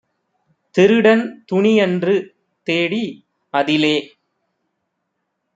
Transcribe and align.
திருடன் 0.75 1.43
துணியன்று 1.51 2.15
தேடி, 2.67 3.03
அதிலே 3.53 3.95